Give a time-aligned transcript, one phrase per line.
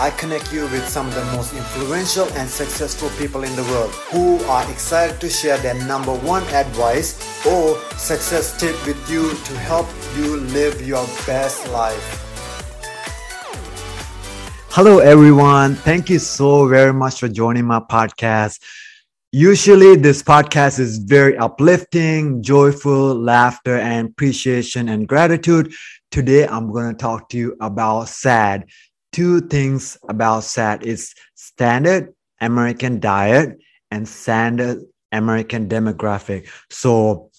[0.00, 3.90] I connect you with some of the most influential and successful people in the world
[4.10, 9.58] who are excited to share their number one advice or success tip with you to
[9.58, 9.86] help
[10.16, 12.16] you live your best life.
[14.70, 15.74] Hello, everyone.
[15.74, 18.58] Thank you so very much for joining my podcast.
[19.32, 25.74] Usually, this podcast is very uplifting, joyful, laughter, and appreciation and gratitude.
[26.10, 28.64] Today, I'm going to talk to you about SAD.
[29.12, 33.58] Two things about SAD is standard American diet
[33.90, 36.48] and standard American demographic.
[36.70, 37.30] So,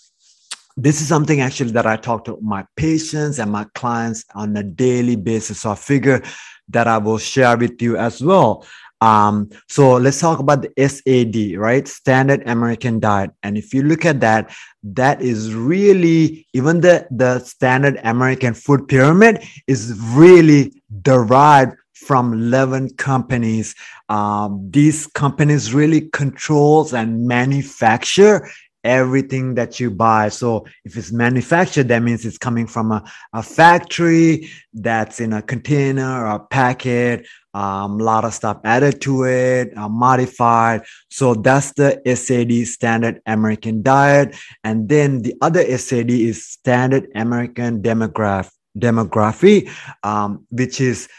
[0.78, 4.64] this is something actually that I talk to my patients and my clients on a
[4.64, 5.62] daily basis.
[5.62, 6.22] So, I figure
[6.70, 8.66] that I will share with you as well.
[9.02, 11.88] Um, so let's talk about the SAD, right?
[11.88, 13.32] Standard American Diet.
[13.42, 18.88] And if you look at that, that is really even the, the standard American food
[18.88, 23.76] pyramid is really derived from 11 companies.
[24.10, 28.50] Um, these companies really controls and manufacture
[28.84, 30.30] everything that you buy.
[30.30, 35.42] So if it's manufactured, that means it's coming from a, a factory that's in a
[35.42, 40.84] container or a packet, a um, lot of stuff added to it, uh, modified.
[41.10, 44.36] So that's the SAD standard American diet.
[44.64, 49.70] And then the other SAD is standard American demograph demography,
[50.04, 51.10] um, which is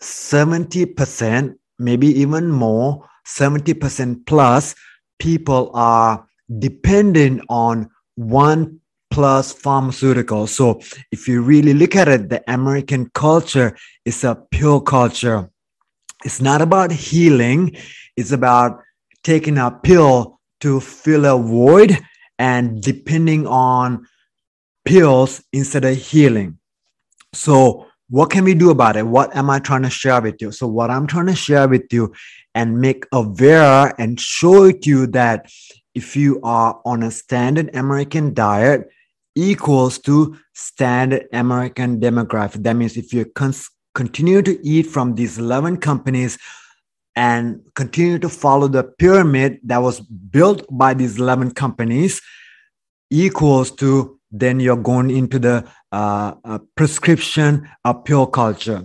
[0.00, 4.74] 70%, maybe even more, 70% plus
[5.18, 6.26] people are
[6.58, 8.80] dependent on one
[9.10, 10.48] plus pharmaceuticals.
[10.50, 10.80] So
[11.10, 15.50] if you really look at it, the American culture is a pill culture.
[16.24, 17.76] It's not about healing,
[18.16, 18.80] it's about
[19.22, 21.98] taking a pill to fill a void
[22.38, 24.06] and depending on
[24.84, 26.58] pills instead of healing.
[27.32, 29.06] So, what can we do about it?
[29.06, 30.52] What am I trying to share with you?
[30.52, 32.14] So, what I'm trying to share with you
[32.54, 35.50] and make aware and show it to you that
[35.94, 38.88] if you are on a standard American diet
[39.34, 42.62] equals to standard American demographic.
[42.62, 46.38] That means if you cons- continue to eat from these 11 companies
[47.16, 52.20] and continue to follow the pyramid that was built by these 11 companies
[53.10, 57.66] equals to then you're going into the uh, uh, prescription
[58.04, 58.84] pill culture.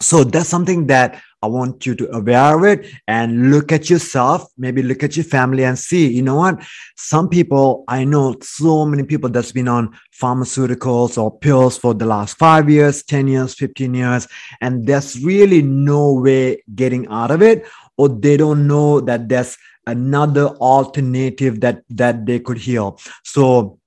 [0.00, 4.50] So that's something that I want you to aware of it and look at yourself,
[4.58, 6.60] maybe look at your family and see, you know what?
[6.96, 12.06] Some people, I know so many people that's been on pharmaceuticals or pills for the
[12.06, 14.26] last five years, 10 years, 15 years,
[14.60, 17.66] and there's really no way getting out of it,
[17.96, 19.56] or they don't know that there's
[19.86, 23.00] another alternative that that they could heal.
[23.24, 23.77] So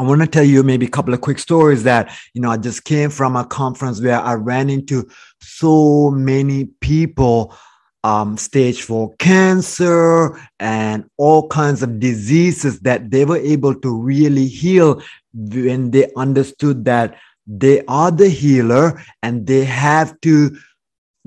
[0.00, 2.56] I want to tell you maybe a couple of quick stories that, you know, I
[2.56, 5.06] just came from a conference where I ran into
[5.42, 7.54] so many people
[8.02, 14.46] um, stage four cancer and all kinds of diseases that they were able to really
[14.46, 15.02] heal
[15.34, 20.56] when they understood that they are the healer and they have to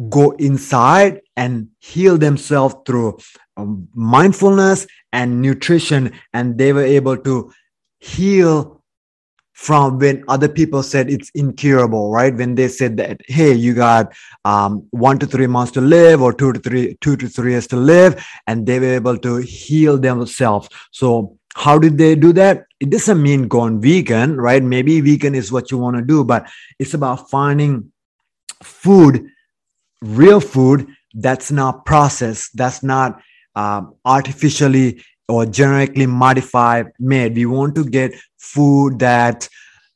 [0.09, 3.19] go inside and heal themselves through
[3.56, 6.12] um, mindfulness and nutrition.
[6.33, 7.53] And they were able to
[8.03, 8.81] heal
[9.53, 12.36] from when other people said it's incurable, right?
[12.36, 16.34] When they said that, hey, you got um, one to three months to live or
[16.34, 19.97] two to three, two to three years to live, and they were able to heal
[19.97, 20.68] themselves.
[20.92, 22.66] So how did they do that?
[22.80, 24.62] It doesn't mean going vegan, right?
[24.62, 26.50] Maybe vegan is what you want to do, but
[26.80, 27.92] it's about finding
[28.63, 29.28] food,
[30.02, 33.22] real food that's not processed, that's not
[33.56, 37.36] um, artificially or genetically modified made.
[37.36, 39.48] We want to get food that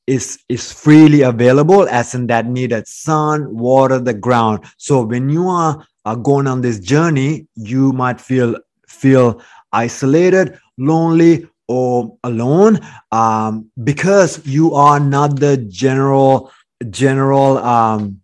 [0.07, 4.63] is is freely available, as in that needed sun, water, the ground.
[4.77, 8.55] So when you are, are going on this journey, you might feel
[8.87, 9.41] feel
[9.73, 12.79] isolated, lonely, or alone
[13.11, 16.51] um, because you are not the general
[16.89, 18.21] general um,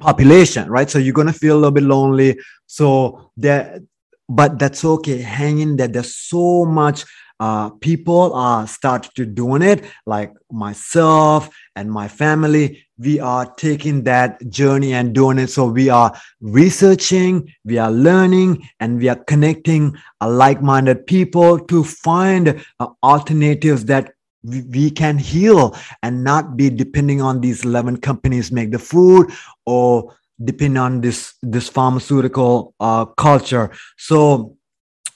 [0.00, 0.90] population, right?
[0.90, 2.40] So you're gonna feel a little bit lonely.
[2.66, 3.80] So there
[4.28, 5.18] but that's okay.
[5.18, 5.88] Hang in there.
[5.88, 7.04] There's so much
[7.38, 12.86] uh, people are start to doing it like myself and my family.
[12.98, 15.48] We are taking that journey and doing it.
[15.48, 21.84] So we are researching we are learning and we are connecting uh, like-minded people to
[21.84, 27.98] find uh, alternatives that we, we can heal and not be depending on these 11
[27.98, 29.30] companies make the food
[29.66, 33.70] or depend on this this pharmaceutical uh, culture.
[33.96, 34.56] So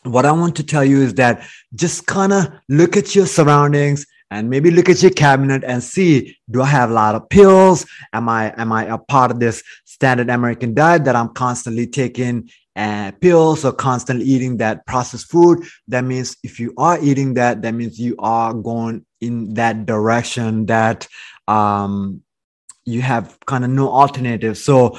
[0.05, 4.07] what i want to tell you is that just kind of look at your surroundings
[4.31, 7.87] and maybe look at your cabinet and see do i have a lot of pills?
[8.13, 12.49] Am i am i a part of this standard american diet that i'm constantly taking
[12.77, 15.59] uh, pills or constantly eating that processed food?
[15.89, 20.67] That means if you are eating that that means you are going in that direction
[20.67, 21.07] that
[21.47, 22.23] um
[22.91, 24.59] you have kind of no alternative.
[24.59, 24.99] So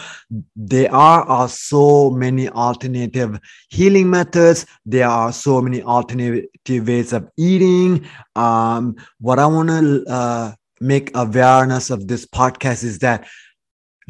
[0.55, 3.39] there are, are so many alternative
[3.69, 4.65] healing methods.
[4.85, 8.05] There are so many alternative ways of eating.
[8.35, 13.27] Um, what i want to uh, make awareness of this podcast is that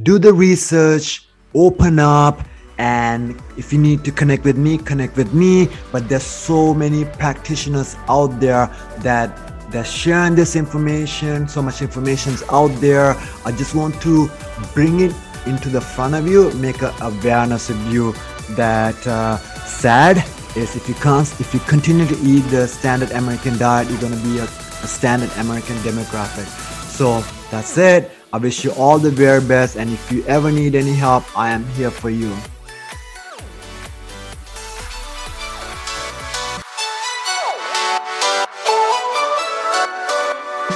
[0.03, 2.39] do the research open up
[2.77, 5.69] and if you need to connect with me connect with me.
[5.91, 8.67] But there's so many practitioners out there
[8.99, 13.15] that they're sharing this information so much information is out there.
[13.45, 14.29] I just want to
[14.73, 15.13] bring it
[15.45, 18.13] into the front of you make a awareness of you
[18.51, 20.18] that uh, sad
[20.56, 24.13] is if you can't if you continue to eat the standard american diet you're going
[24.13, 26.45] to be a, a standard american demographic.
[26.91, 28.12] So that's it.
[28.33, 31.50] I wish you all the very best and if you ever need any help i
[31.50, 32.35] am here for you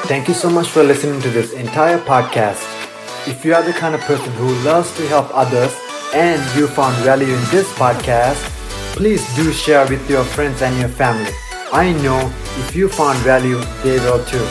[0.07, 2.61] Thank you so much for listening to this entire podcast.
[3.27, 5.75] If you are the kind of person who loves to help others
[6.13, 8.37] and you found value in this podcast,
[8.93, 11.31] please do share with your friends and your family.
[11.73, 14.45] I know if you found value, they will too.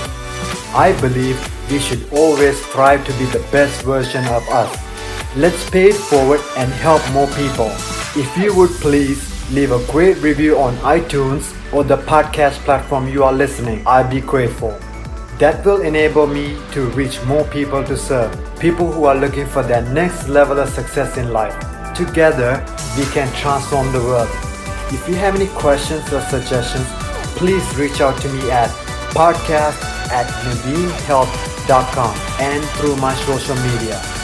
[0.74, 1.38] I believe
[1.70, 4.76] we should always strive to be the best version of us.
[5.36, 7.70] Let's pay it forward and help more people.
[8.16, 9.22] If you would please
[9.52, 14.20] leave a great review on iTunes or the podcast platform you are listening, I'd be
[14.20, 14.76] grateful.
[15.38, 19.64] That will enable me to reach more people to serve, people who are looking for
[19.64, 21.56] their next level of success in life.
[21.94, 22.64] Together,
[22.96, 24.28] we can transform the world.
[24.92, 26.86] If you have any questions or suggestions,
[27.34, 28.70] please reach out to me at
[29.10, 29.82] podcast
[30.12, 34.23] at naveenhealth.com and through my social media.